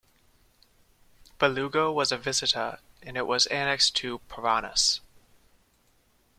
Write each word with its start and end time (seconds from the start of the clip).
Balugo 1.39 1.93
was 1.93 2.11
a 2.11 2.17
visita 2.17 2.79
and 3.03 3.15
it 3.17 3.27
was 3.27 3.45
annexed 3.51 3.95
to 3.97 4.17
Paranas. 4.29 4.99